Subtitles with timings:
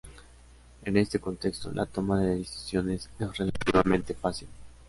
[0.83, 4.47] En este contexto, la toma de decisiones es relativamente fácil.